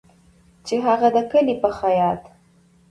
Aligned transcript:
چې 0.65 0.75
هغه 0.85 1.07
د 1.15 1.17
کلي 1.31 1.55
په 1.63 1.69
خیاط 1.77 2.21